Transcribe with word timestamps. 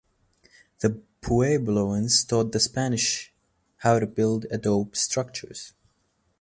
The 0.79 0.99
Puebloans 1.21 2.27
taught 2.27 2.53
the 2.53 2.59
Spanish 2.59 3.31
how 3.77 3.99
to 3.99 4.07
build 4.07 4.47
adobe 4.49 4.95
structures. 4.95 5.73